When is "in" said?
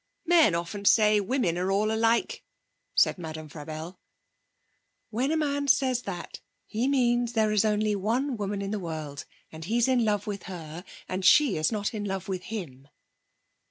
8.63-8.71, 9.87-10.03, 11.93-12.03